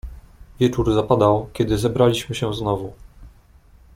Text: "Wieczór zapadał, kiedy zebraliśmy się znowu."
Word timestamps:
"Wieczór 0.59 0.93
zapadał, 0.93 1.49
kiedy 1.53 1.77
zebraliśmy 1.77 2.35
się 2.35 2.53
znowu." 2.53 2.93